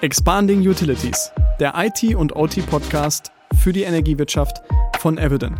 [0.00, 4.62] Expanding Utilities, der IT- und OT-Podcast für die Energiewirtschaft
[4.98, 5.58] von Eviden.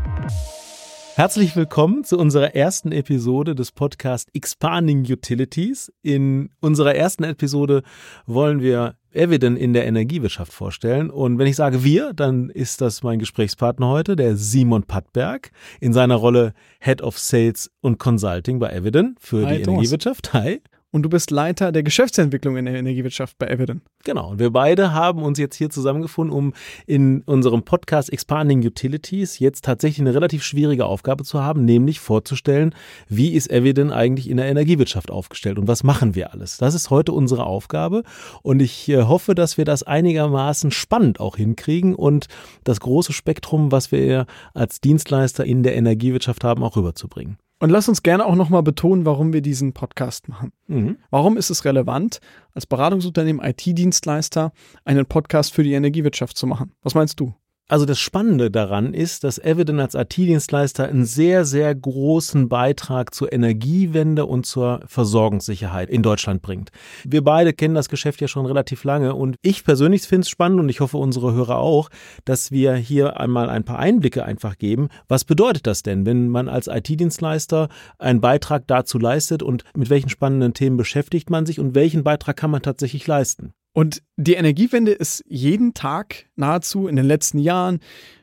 [1.15, 5.93] Herzlich willkommen zu unserer ersten Episode des Podcasts Expanding Utilities.
[6.03, 7.83] In unserer ersten Episode
[8.27, 11.11] wollen wir Eviden in der Energiewirtschaft vorstellen.
[11.11, 15.93] Und wenn ich sage wir, dann ist das mein Gesprächspartner heute, der Simon Pattberg, in
[15.93, 19.79] seiner Rolle Head of Sales und Consulting bei Eviden für Hi, die Thomas.
[19.79, 20.33] Energiewirtschaft.
[20.33, 20.61] Hi
[20.95, 23.83] und du bist Leiter der Geschäftsentwicklung in der Energiewirtschaft bei Eviden.
[24.05, 26.55] Genau, und wir beide haben uns jetzt hier zusammengefunden, um
[26.87, 32.77] in unserem Podcast Expanding Utilities jetzt tatsächlich eine relativ schwierige Aufgabe zu haben, nämlich vorzustellen,
[33.09, 36.59] wie ist Eviden eigentlich in der Energiewirtschaft aufgestellt und was machen wir alles.
[36.59, 38.05] Das ist heute unsere Aufgabe
[38.43, 42.29] und ich äh, hoffe, dass wir das einigermaßen spannend auch hinkriegen und
[42.63, 47.37] das große Spektrum, was wir als Dienstleister in der Energiewirtschaft haben, auch rüberzubringen.
[47.61, 50.53] Und lass uns gerne auch nochmal betonen, warum wir diesen Podcast machen.
[50.67, 50.99] Mhm.
[51.11, 52.21] Warum ist es relevant,
[52.53, 54.53] als Beratungsunternehmen, IT-Dienstleister
[54.85, 56.73] einen Podcast für die Energiewirtschaft zu machen?
[56.83, 57.35] Was meinst du?
[57.67, 63.33] Also das Spannende daran ist, dass Eviden als IT-Dienstleister einen sehr, sehr großen Beitrag zur
[63.33, 66.73] Energiewende und zur Versorgungssicherheit in Deutschland bringt.
[67.05, 70.61] Wir beide kennen das Geschäft ja schon relativ lange und ich persönlich finde es spannend
[70.61, 71.89] und ich hoffe unsere Hörer auch,
[72.27, 74.89] dass wir hier einmal ein paar Einblicke einfach geben.
[75.09, 80.11] Was bedeutet das denn, wenn man als IT-Dienstleister einen Beitrag dazu leistet und mit welchen
[80.11, 83.55] spannenden Themen beschäftigt man sich und welchen Beitrag kann man tatsächlich leisten?
[83.75, 87.81] Und die Energiewende ist jeden Tag nahezu in den letzten Jahren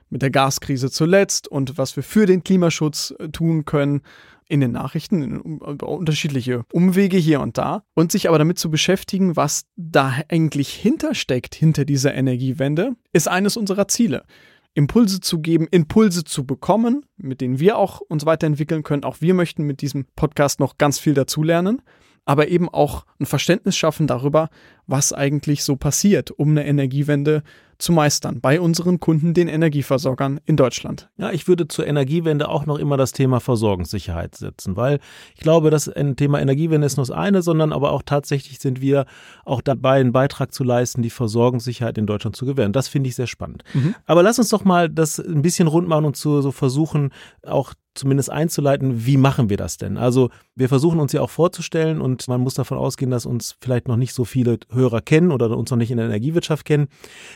[0.09, 4.01] mit der Gaskrise zuletzt und was wir für den Klimaschutz äh, tun können
[4.47, 9.37] in den Nachrichten, in unterschiedliche Umwege hier und da und sich aber damit zu beschäftigen,
[9.37, 14.25] was da eigentlich hintersteckt hinter dieser Energiewende, ist eines unserer Ziele.
[14.73, 19.03] Impulse zu geben, Impulse zu bekommen, mit denen wir auch uns weiterentwickeln können.
[19.03, 21.81] Auch wir möchten mit diesem Podcast noch ganz viel dazulernen
[22.25, 24.49] aber eben auch ein Verständnis schaffen darüber,
[24.87, 27.43] was eigentlich so passiert, um eine Energiewende
[27.81, 31.09] zu meistern bei unseren Kunden, den Energieversorgern in Deutschland.
[31.17, 34.99] Ja, ich würde zur Energiewende auch noch immer das Thema Versorgungssicherheit setzen, weil
[35.35, 39.05] ich glaube, das Thema Energiewende ist nur das eine, sondern aber auch tatsächlich sind wir
[39.45, 42.73] auch dabei, einen Beitrag zu leisten, die Versorgungssicherheit in Deutschland zu gewähren.
[42.73, 43.63] Das finde ich sehr spannend.
[43.73, 43.95] Mhm.
[44.05, 47.11] Aber lass uns doch mal das ein bisschen rund machen und zu, so versuchen,
[47.45, 49.97] auch zumindest einzuleiten, wie machen wir das denn?
[49.97, 53.87] Also wir versuchen uns ja auch vorzustellen und man muss davon ausgehen, dass uns vielleicht
[53.87, 56.87] noch nicht so viele Hörer kennen oder uns noch nicht in der Energiewirtschaft kennen.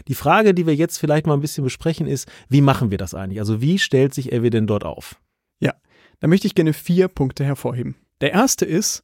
[0.07, 3.13] Die Frage, die wir jetzt vielleicht mal ein bisschen besprechen, ist, wie machen wir das
[3.13, 3.40] eigentlich?
[3.40, 5.19] Also wie stellt sich Evident dort auf?
[5.59, 5.73] Ja,
[6.19, 7.96] da möchte ich gerne vier Punkte hervorheben.
[8.22, 9.03] Der erste ist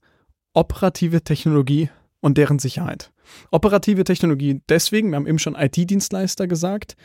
[0.53, 3.11] operative Technologie und deren Sicherheit.
[3.51, 6.95] Operative Technologie deswegen, wir haben eben schon IT-Dienstleister gesagt,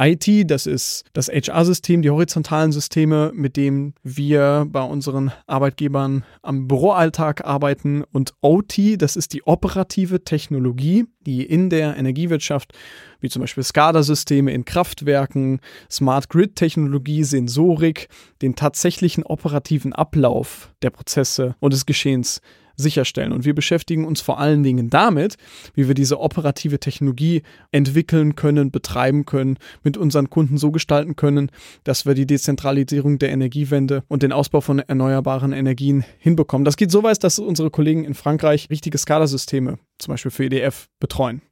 [0.00, 6.66] IT, das ist das HR-System, die horizontalen Systeme, mit denen wir bei unseren Arbeitgebern am
[6.66, 8.02] Büroalltag arbeiten.
[8.12, 12.72] Und OT, das ist die operative Technologie, die in der Energiewirtschaft,
[13.20, 18.08] wie zum Beispiel SCADA-Systeme in Kraftwerken, Smart Grid-Technologie, Sensorik,
[18.42, 22.40] den tatsächlichen operativen Ablauf der Prozesse und des Geschehens
[22.76, 23.32] sicherstellen.
[23.32, 25.36] Und wir beschäftigen uns vor allen Dingen damit,
[25.74, 31.50] wie wir diese operative Technologie entwickeln können, betreiben können, mit unseren Kunden so gestalten können,
[31.84, 36.64] dass wir die Dezentralisierung der Energiewende und den Ausbau von erneuerbaren Energien hinbekommen.
[36.64, 40.88] Das geht so weit, dass unsere Kollegen in Frankreich richtige SCADA-Systeme, zum Beispiel für EDF,
[41.00, 41.42] betreuen.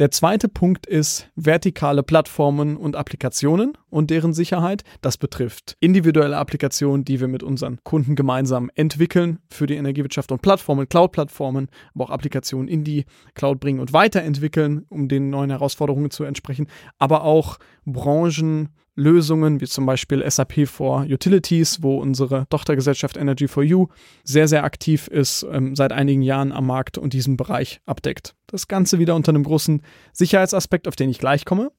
[0.00, 4.82] Der zweite Punkt ist vertikale Plattformen und Applikationen und deren Sicherheit.
[5.02, 10.40] Das betrifft individuelle Applikationen, die wir mit unseren Kunden gemeinsam entwickeln für die Energiewirtschaft und
[10.40, 16.10] Plattformen, Cloud-Plattformen, aber auch Applikationen in die Cloud bringen und weiterentwickeln, um den neuen Herausforderungen
[16.10, 16.68] zu entsprechen,
[16.98, 23.62] aber auch Branchen, Lösungen, wie zum Beispiel SAP for Utilities, wo unsere Tochtergesellschaft Energy for
[23.62, 23.88] You
[24.24, 28.34] sehr, sehr aktiv ist, ähm, seit einigen Jahren am Markt und diesen Bereich abdeckt.
[28.46, 31.72] Das Ganze wieder unter einem großen Sicherheitsaspekt, auf den ich gleich komme.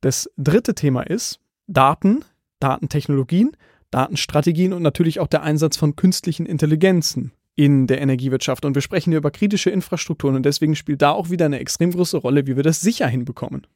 [0.00, 2.24] Das dritte Thema ist Daten,
[2.58, 3.52] Datentechnologien,
[3.90, 8.64] Datenstrategien und natürlich auch der Einsatz von künstlichen Intelligenzen in der Energiewirtschaft.
[8.64, 11.90] Und wir sprechen hier über kritische Infrastrukturen und deswegen spielt da auch wieder eine extrem
[11.90, 13.66] große Rolle, wie wir das sicher hinbekommen.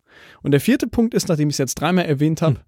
[0.42, 2.64] Und der vierte Punkt ist, nachdem ich es jetzt dreimal erwähnt habe, hm.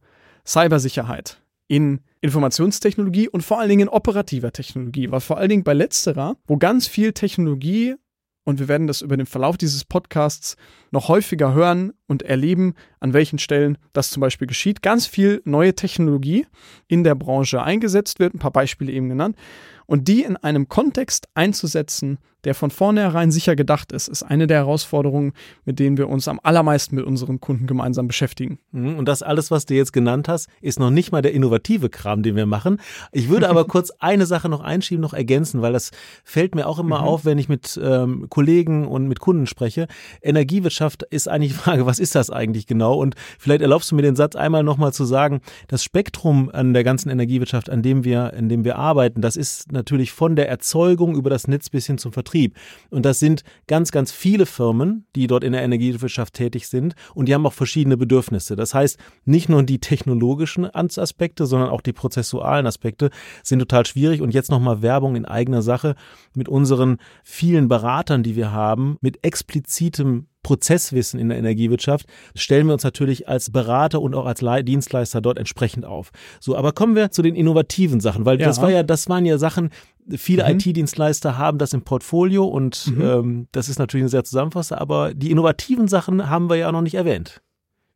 [0.47, 5.75] Cybersicherheit in Informationstechnologie und vor allen Dingen in operativer Technologie, weil vor allen Dingen bei
[5.75, 7.97] letzterer, wo ganz viel Technologie
[8.45, 10.57] und wir werden das über den Verlauf dieses Podcasts
[10.93, 14.83] noch häufiger hören und erleben, an welchen Stellen das zum Beispiel geschieht.
[14.83, 16.47] Ganz viel neue Technologie
[16.87, 19.37] in der Branche eingesetzt wird, ein paar Beispiele eben genannt.
[19.87, 24.59] Und die in einem Kontext einzusetzen, der von vornherein sicher gedacht ist, ist eine der
[24.59, 25.33] Herausforderungen,
[25.65, 28.61] mit denen wir uns am allermeisten mit unseren Kunden gemeinsam beschäftigen.
[28.71, 31.91] Mhm, und das alles, was du jetzt genannt hast, ist noch nicht mal der innovative
[31.91, 32.81] Kram, den wir machen.
[33.11, 35.91] Ich würde aber kurz eine Sache noch einschieben, noch ergänzen, weil das
[36.23, 37.05] fällt mir auch immer mhm.
[37.05, 39.89] auf, wenn ich mit ähm, Kollegen und mit Kunden spreche.
[40.23, 42.97] Energiewirtschaft ist eigentlich die Frage, was ist das eigentlich genau?
[42.97, 46.85] Und vielleicht erlaubst du mir den Satz einmal nochmal zu sagen, das Spektrum an der
[46.85, 51.15] ganzen Energiewirtschaft, an dem wir, in dem wir arbeiten, das ist natürlich von der Erzeugung
[51.15, 52.57] über das Netz bis hin zum Vertrieb.
[52.91, 57.29] Und das sind ganz, ganz viele Firmen, die dort in der Energiewirtschaft tätig sind und
[57.29, 58.57] die haben auch verschiedene Bedürfnisse.
[58.57, 63.11] Das heißt, nicht nur die technologischen Aspekte, sondern auch die prozessualen Aspekte
[63.43, 64.21] sind total schwierig.
[64.21, 65.95] Und jetzt nochmal Werbung in eigener Sache
[66.35, 72.07] mit unseren vielen Beratern, die wir haben, mit explizitem Prozesswissen in der Energiewirtschaft,
[72.37, 76.13] stellen wir uns natürlich als Berater und auch als Dienstleister dort entsprechend auf.
[76.39, 78.47] So, aber kommen wir zu den innovativen Sachen, weil ja.
[78.47, 79.71] das war ja, das waren ja Sachen,
[80.09, 80.61] viele mhm.
[80.61, 83.03] IT-Dienstleister haben das im Portfolio und mhm.
[83.03, 86.73] ähm, das ist natürlich eine sehr zusammenfassend, aber die innovativen Sachen haben wir ja auch
[86.73, 87.43] noch nicht erwähnt.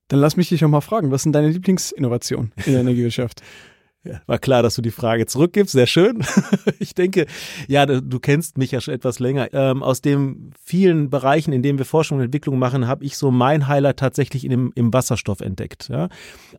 [0.09, 3.43] Dann lass mich dich noch mal fragen, was sind deine Lieblingsinnovationen in der Energiewirtschaft?
[4.03, 5.73] Ja, war klar, dass du die Frage zurückgibst.
[5.73, 6.25] Sehr schön.
[6.79, 7.27] Ich denke,
[7.69, 9.53] ja, du kennst mich ja schon etwas länger.
[9.53, 13.31] Ähm, aus den vielen Bereichen, in denen wir Forschung und Entwicklung machen, habe ich so
[13.31, 15.89] mein Highlight tatsächlich in dem, im Wasserstoff entdeckt.
[15.91, 16.09] Ja.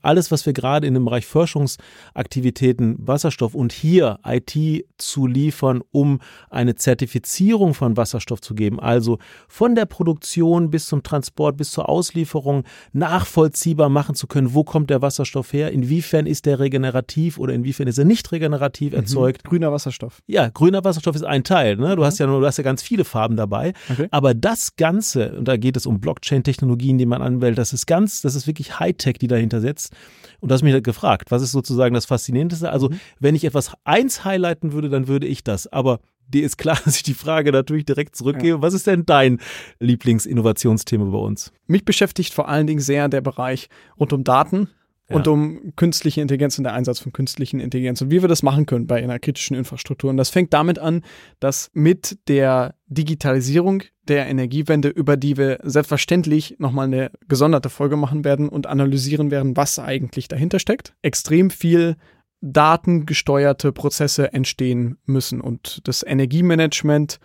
[0.01, 6.19] Alles, was wir gerade in dem Bereich Forschungsaktivitäten Wasserstoff und hier IT zu liefern, um
[6.49, 9.17] eine Zertifizierung von Wasserstoff zu geben, also
[9.47, 12.63] von der Produktion bis zum Transport, bis zur Auslieferung
[12.93, 17.53] nachvollziehbar machen zu können, wo kommt der Wasserstoff her, inwiefern ist der regenerativ, regenerativ oder
[17.53, 18.99] inwiefern ist er nicht regenerativ mhm.
[18.99, 19.43] erzeugt.
[19.43, 20.21] Grüner Wasserstoff.
[20.27, 21.77] Ja, grüner Wasserstoff ist ein Teil.
[21.77, 21.95] Ne?
[21.95, 23.73] Du hast ja nur, du hast ja ganz viele Farben dabei.
[23.89, 24.07] Okay.
[24.11, 28.21] Aber das Ganze, und da geht es um Blockchain-Technologien, die man anwählt, das ist ganz,
[28.21, 29.93] das ist wirklich Hightech, die dahinter setzt.
[30.39, 32.69] Und du hast mich halt gefragt, was ist sozusagen das Faszinierendste?
[32.71, 32.99] Also, mhm.
[33.19, 35.67] wenn ich etwas eins highlighten würde, dann würde ich das.
[35.67, 38.57] Aber dir ist klar, dass ich die Frage natürlich direkt zurückgebe.
[38.57, 38.61] Ja.
[38.61, 39.39] Was ist denn dein
[39.79, 41.51] Lieblingsinnovationsthema bei uns?
[41.67, 43.69] Mich beschäftigt vor allen Dingen sehr der Bereich
[43.99, 44.69] rund um Daten,
[45.11, 48.65] und um künstliche Intelligenz und der Einsatz von künstlichen Intelligenz und wie wir das machen
[48.65, 50.09] können bei einer kritischen Infrastruktur.
[50.09, 51.03] Und das fängt damit an,
[51.39, 58.25] dass mit der Digitalisierung der Energiewende, über die wir selbstverständlich nochmal eine gesonderte Folge machen
[58.25, 61.95] werden und analysieren werden, was eigentlich dahinter steckt, extrem viel
[62.41, 67.19] datengesteuerte Prozesse entstehen müssen und das Energiemanagement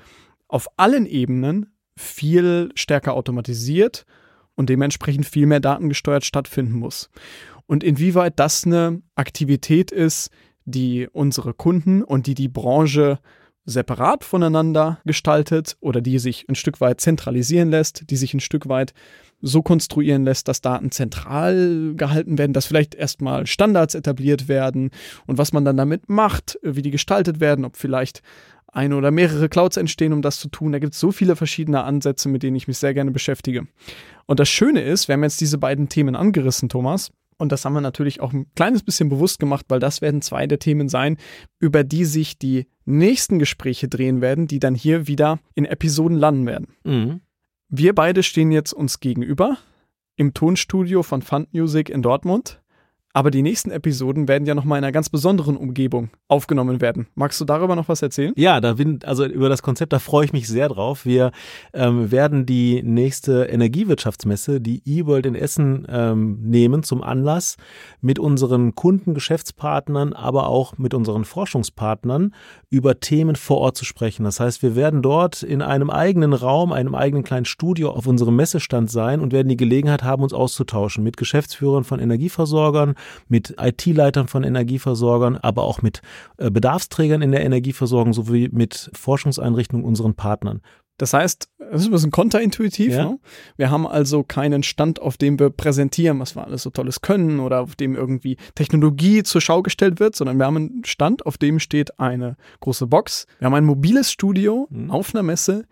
[0.47, 4.05] auf allen Ebenen viel stärker automatisiert
[4.55, 7.11] und dementsprechend viel mehr datengesteuert stattfinden muss
[7.67, 10.31] und inwieweit das eine Aktivität ist,
[10.65, 13.19] die unsere Kunden und die die Branche
[13.65, 18.69] separat voneinander gestaltet oder die sich ein Stück weit zentralisieren lässt, die sich ein Stück
[18.69, 18.95] weit
[19.43, 24.91] so konstruieren lässt, dass Daten zentral gehalten werden, dass vielleicht erstmal Standards etabliert werden
[25.27, 28.23] und was man dann damit macht, wie die gestaltet werden, ob vielleicht
[28.69, 30.73] eine oder mehrere Clouds entstehen, um das zu tun.
[30.73, 33.67] Da gibt es so viele verschiedene Ansätze, mit denen ich mich sehr gerne beschäftige.
[34.27, 37.75] Und das Schöne ist, wir haben jetzt diese beiden Themen angerissen, Thomas, und das haben
[37.75, 41.19] wir natürlich auch ein kleines bisschen bewusst gemacht, weil das werden zwei der Themen sein,
[41.59, 46.47] über die sich die nächsten Gespräche drehen werden, die dann hier wieder in Episoden landen
[46.47, 46.69] werden.
[46.85, 47.21] Mhm.
[47.69, 49.59] Wir beide stehen jetzt uns gegenüber
[50.17, 52.61] im Tonstudio von Fund Music in Dortmund.
[53.17, 57.07] Aber die nächsten Episoden werden ja nochmal in einer ganz besonderen Umgebung aufgenommen werden.
[57.15, 58.35] Magst du darüber noch was erzählen?
[58.37, 61.07] Ja, da bin, also über das Konzept, da freue ich mich sehr drauf.
[61.07, 61.33] Wir
[61.73, 67.57] ähm, werden die nächste Energiewirtschaftsmesse, die eWorld in Essen, ähm, nehmen zum Anlass,
[68.03, 72.35] mit unseren Kunden, Geschäftspartnern, aber auch mit unseren Forschungspartnern
[72.69, 74.25] über Themen vor Ort zu sprechen.
[74.25, 78.37] Das heißt, wir werden dort in einem eigenen Raum, einem eigenen kleinen Studio auf unserem
[78.37, 82.95] Messestand sein und werden die Gelegenheit haben, uns auszutauschen mit Geschäftsführern von Energieversorgern,
[83.29, 86.03] mit IT-Leitern von Energieversorgern, aber auch mit
[86.39, 90.61] äh, Bedarfsträgern in der Energieversorgung sowie mit Forschungseinrichtungen unseren Partnern.
[90.99, 92.93] Das heißt, es ist ein bisschen konterintuitiv.
[92.93, 93.05] Ja.
[93.05, 93.19] Ne?
[93.57, 97.41] Wir haben also keinen Stand, auf dem wir präsentieren, was wir alles so Tolles können
[97.41, 101.37] oder auf dem irgendwie Technologie zur Schau gestellt wird, sondern wir haben einen Stand, auf
[101.37, 103.27] dem steht eine große Box.
[103.39, 104.91] Wir haben ein mobiles Studio mhm.
[104.91, 105.67] auf einer Messe,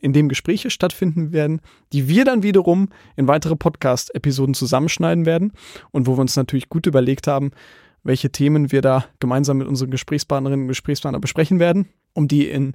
[0.00, 1.60] in dem Gespräche stattfinden werden,
[1.92, 5.52] die wir dann wiederum in weitere Podcast-Episoden zusammenschneiden werden
[5.90, 7.50] und wo wir uns natürlich gut überlegt haben,
[8.02, 11.88] welche Themen wir da gemeinsam mit unseren Gesprächspartnerinnen und Gesprächspartnern besprechen werden.
[12.16, 12.74] Um die in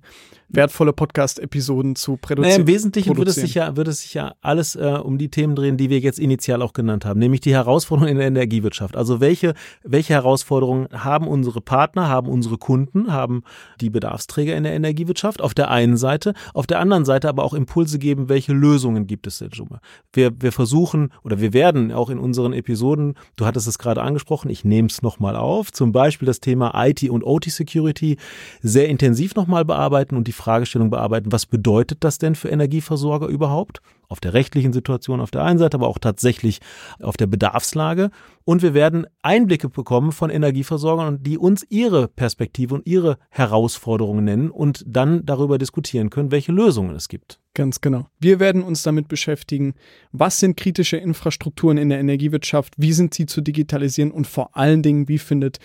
[0.53, 2.49] wertvolle Podcast-Episoden zu produzieren.
[2.49, 5.29] Naja, Im Wesentlichen würde es sich ja, würde es sich ja alles äh, um die
[5.29, 8.97] Themen drehen, die wir jetzt initial auch genannt haben, nämlich die Herausforderungen in der Energiewirtschaft.
[8.97, 13.43] Also welche, welche Herausforderungen haben unsere Partner, haben unsere Kunden, haben
[13.79, 17.53] die Bedarfsträger in der Energiewirtschaft auf der einen Seite, auf der anderen Seite aber auch
[17.53, 19.79] Impulse geben, welche Lösungen gibt es denn schon mal.
[20.13, 24.49] Wir, wir versuchen oder wir werden auch in unseren Episoden, du hattest es gerade angesprochen,
[24.49, 28.17] ich nehme es nochmal auf, zum Beispiel das Thema IT und OT Security
[28.61, 33.81] sehr intensiv nochmal bearbeiten und die Fragestellung bearbeiten, was bedeutet das denn für Energieversorger überhaupt?
[34.07, 36.59] Auf der rechtlichen Situation auf der einen Seite, aber auch tatsächlich
[37.01, 38.11] auf der Bedarfslage.
[38.43, 44.51] Und wir werden Einblicke bekommen von Energieversorgern, die uns ihre Perspektive und ihre Herausforderungen nennen
[44.51, 47.39] und dann darüber diskutieren können, welche Lösungen es gibt.
[47.53, 48.07] Ganz genau.
[48.19, 49.73] Wir werden uns damit beschäftigen,
[50.11, 54.81] was sind kritische Infrastrukturen in der Energiewirtschaft, wie sind sie zu digitalisieren und vor allen
[54.83, 55.59] Dingen, wie findet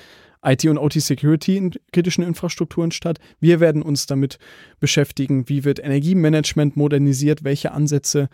[0.47, 3.19] IT und OT Security in kritischen Infrastrukturen statt.
[3.41, 4.39] Wir werden uns damit
[4.81, 8.29] beschäftigen, wie wird Energiemanagement modernisiert, welche Ansätze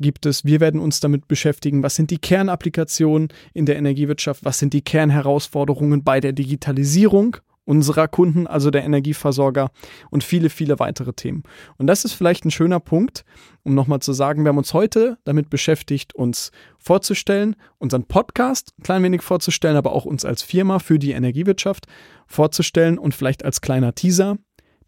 [0.00, 0.44] gibt es.
[0.44, 4.82] Wir werden uns damit beschäftigen, was sind die Kernapplikationen in der Energiewirtschaft, was sind die
[4.82, 7.36] Kernherausforderungen bei der Digitalisierung
[7.70, 9.70] unserer Kunden, also der Energieversorger
[10.10, 11.44] und viele, viele weitere Themen.
[11.78, 13.24] Und das ist vielleicht ein schöner Punkt,
[13.62, 18.82] um nochmal zu sagen, wir haben uns heute damit beschäftigt, uns vorzustellen, unseren Podcast ein
[18.82, 21.86] klein wenig vorzustellen, aber auch uns als Firma für die Energiewirtschaft
[22.26, 24.36] vorzustellen und vielleicht als kleiner Teaser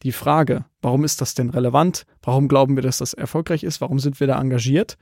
[0.02, 2.04] die Frage, warum ist das denn relevant?
[2.20, 3.80] Warum glauben wir, dass das erfolgreich ist?
[3.80, 4.98] Warum sind wir da engagiert?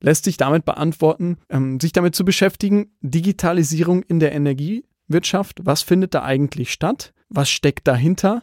[0.00, 5.82] Lässt sich damit beantworten, ähm, sich damit zu beschäftigen, Digitalisierung in der Energie Wirtschaft, was
[5.82, 8.42] findet da eigentlich statt, was steckt dahinter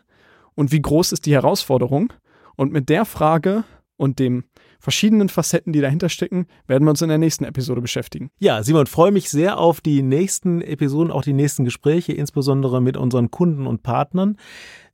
[0.56, 2.14] und wie groß ist die Herausforderung.
[2.56, 3.64] Und mit der Frage
[3.96, 4.44] und dem
[4.80, 8.32] verschiedenen Facetten, die dahinter stecken, werden wir uns in der nächsten Episode beschäftigen.
[8.40, 12.98] Ja, Simon, freue mich sehr auf die nächsten Episoden, auch die nächsten Gespräche, insbesondere mit
[12.98, 14.38] unseren Kunden und Partnern.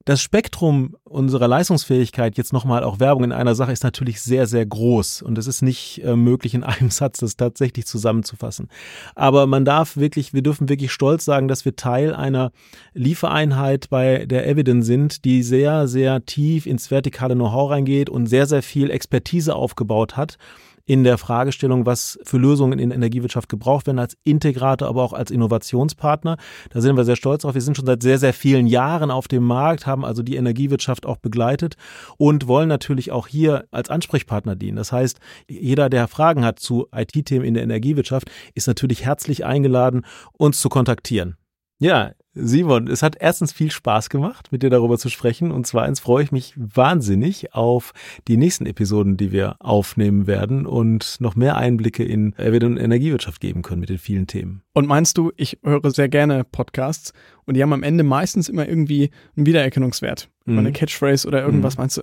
[0.06, 4.64] Das Spektrum unserer Leistungsfähigkeit, jetzt nochmal auch Werbung in einer Sache, ist natürlich sehr, sehr
[4.64, 8.70] groß und es ist nicht äh, möglich, in einem Satz das tatsächlich zusammenzufassen.
[9.16, 12.52] Aber man darf wirklich, wir dürfen wirklich stolz sagen, dass wir Teil einer
[12.94, 18.46] Liefereinheit bei der Evident sind, die sehr, sehr tief ins vertikale Know-how reingeht und sehr,
[18.46, 20.38] sehr viel Expertise aufgebaut hat
[20.86, 25.13] in der Fragestellung, was für Lösungen in der Energiewirtschaft gebraucht werden, als Integrator, aber auch
[25.13, 26.38] als Innovationspartner.
[26.70, 27.56] Da sind wir sehr stolz drauf.
[27.56, 31.06] Wir sind schon seit sehr, sehr vielen Jahren auf dem Markt, haben also die Energiewirtschaft
[31.06, 31.75] auch begleitet
[32.18, 34.77] und wollen natürlich auch hier als Ansprechpartner dienen.
[34.77, 40.06] Das heißt, jeder, der Fragen hat zu IT-Themen in der Energiewirtschaft, ist natürlich herzlich eingeladen,
[40.38, 41.36] uns zu kontaktieren.
[41.80, 45.51] Ja, Simon, es hat erstens viel Spaß gemacht, mit dir darüber zu sprechen.
[45.51, 47.94] Und zweitens freue ich mich wahnsinnig auf
[48.27, 53.62] die nächsten Episoden, die wir aufnehmen werden und noch mehr Einblicke in Evident Energiewirtschaft geben
[53.62, 54.62] können mit den vielen Themen.
[54.74, 57.13] Und meinst du, ich höre sehr gerne Podcasts
[57.46, 60.30] und die haben am Ende meistens immer irgendwie einen Wiedererkennungswert.
[60.46, 60.60] Mhm.
[60.60, 61.77] Eine Catchphrase oder irgendwas.
[61.77, 61.82] Mhm.
[61.82, 62.01] Meinst du,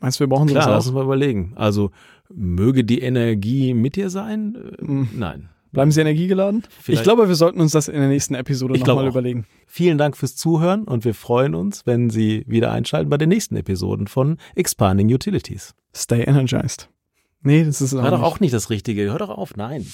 [0.00, 0.76] meinst du, wir brauchen Klar, sowas auch?
[0.76, 1.52] lass uns mal überlegen.
[1.56, 1.90] Also,
[2.32, 4.56] möge die Energie mit dir sein?
[4.80, 5.08] Mhm.
[5.14, 5.48] Nein.
[5.74, 6.62] Bleiben Sie energiegeladen?
[6.80, 7.00] Vielleicht.
[7.00, 9.44] Ich glaube, wir sollten uns das in der nächsten Episode nochmal überlegen.
[9.66, 13.56] Vielen Dank fürs Zuhören und wir freuen uns, wenn Sie wieder einschalten bei den nächsten
[13.56, 15.74] Episoden von Expanding Utilities.
[15.94, 16.88] Stay energized.
[17.42, 19.10] Nee, das ist Hör doch auch nicht das Richtige.
[19.10, 19.56] Hör doch auf.
[19.56, 19.84] Nein.